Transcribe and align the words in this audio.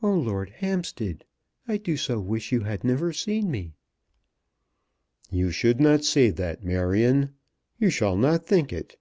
"Oh, 0.00 0.12
Lord 0.14 0.50
Hampstead, 0.50 1.24
I 1.66 1.76
do 1.76 1.96
so 1.96 2.20
wish 2.20 2.52
you 2.52 2.60
had 2.60 2.84
never 2.84 3.12
seen 3.12 3.50
me." 3.50 3.72
"You 5.28 5.50
should 5.50 5.80
not 5.80 6.04
say 6.04 6.30
that, 6.30 6.62
Marion; 6.62 7.34
you 7.76 7.90
shall 7.90 8.16
not 8.16 8.46
think 8.46 8.72
it. 8.72 8.96